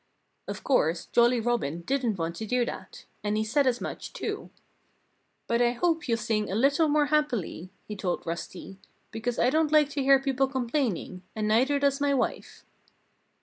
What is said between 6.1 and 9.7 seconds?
sing a little more happily," he told Rusty, "because I